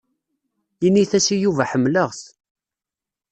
Init-as 0.85 1.27
i 1.35 1.37
Yuba 1.37 1.63
ḥemmleɣ-t. 1.71 2.21